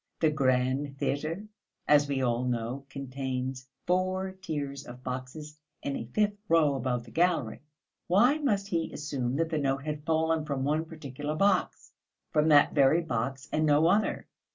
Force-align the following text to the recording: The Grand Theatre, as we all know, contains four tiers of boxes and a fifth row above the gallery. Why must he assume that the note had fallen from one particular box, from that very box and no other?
The 0.19 0.31
Grand 0.31 0.97
Theatre, 0.97 1.45
as 1.87 2.07
we 2.09 2.23
all 2.23 2.43
know, 2.43 2.87
contains 2.89 3.67
four 3.85 4.31
tiers 4.31 4.83
of 4.87 5.03
boxes 5.03 5.59
and 5.83 5.95
a 5.95 6.05
fifth 6.11 6.37
row 6.49 6.73
above 6.73 7.03
the 7.03 7.11
gallery. 7.11 7.61
Why 8.07 8.39
must 8.39 8.69
he 8.69 8.91
assume 8.91 9.35
that 9.35 9.49
the 9.49 9.59
note 9.59 9.83
had 9.85 10.03
fallen 10.03 10.43
from 10.43 10.63
one 10.63 10.85
particular 10.85 11.35
box, 11.35 11.91
from 12.31 12.47
that 12.47 12.73
very 12.73 13.01
box 13.03 13.47
and 13.51 13.63
no 13.67 13.85
other? 13.85 14.25